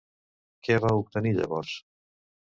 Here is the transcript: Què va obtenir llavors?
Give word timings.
Què 0.67 0.77
va 0.85 0.89
obtenir 1.01 1.33
llavors? 1.39 1.75